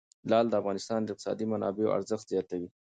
لعل 0.29 0.45
د 0.49 0.53
افغانستان 0.61 0.99
د 1.03 1.07
اقتصادي 1.11 1.45
منابعو 1.53 1.95
ارزښت 1.97 2.25
زیاتوي. 2.33 2.69